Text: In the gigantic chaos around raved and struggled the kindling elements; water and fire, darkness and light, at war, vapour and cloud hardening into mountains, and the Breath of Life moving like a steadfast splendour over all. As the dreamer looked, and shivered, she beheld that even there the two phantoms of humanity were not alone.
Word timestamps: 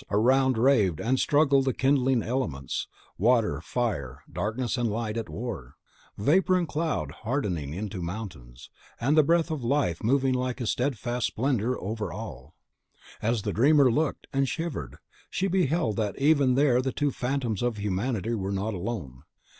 In 0.01 0.07
the 0.09 0.15
gigantic 0.15 0.25
chaos 0.25 0.39
around 0.39 0.57
raved 0.57 0.99
and 0.99 1.19
struggled 1.19 1.65
the 1.65 1.73
kindling 1.75 2.23
elements; 2.23 2.87
water 3.19 3.53
and 3.57 3.63
fire, 3.63 4.23
darkness 4.33 4.75
and 4.75 4.89
light, 4.89 5.15
at 5.15 5.29
war, 5.29 5.75
vapour 6.17 6.55
and 6.57 6.67
cloud 6.67 7.11
hardening 7.21 7.75
into 7.75 8.01
mountains, 8.01 8.71
and 8.99 9.15
the 9.15 9.21
Breath 9.21 9.51
of 9.51 9.63
Life 9.63 10.03
moving 10.03 10.33
like 10.33 10.59
a 10.59 10.65
steadfast 10.65 11.27
splendour 11.27 11.77
over 11.79 12.11
all. 12.11 12.55
As 13.21 13.43
the 13.43 13.53
dreamer 13.53 13.91
looked, 13.91 14.25
and 14.33 14.49
shivered, 14.49 14.97
she 15.29 15.47
beheld 15.47 15.97
that 15.97 16.17
even 16.17 16.55
there 16.55 16.81
the 16.81 16.91
two 16.91 17.11
phantoms 17.11 17.61
of 17.61 17.77
humanity 17.77 18.33
were 18.33 18.51
not 18.51 18.73
alone. 18.73 19.21